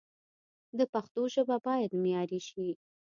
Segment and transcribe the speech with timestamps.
[0.77, 2.69] د پښتو ژبه باید معیاري شي